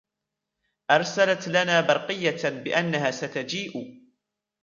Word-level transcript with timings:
أرسلت 0.91 1.47
لنا 1.47 1.81
برقيةً 1.81 2.49
بأنها 2.49 3.11
ستجيء. 3.11 4.01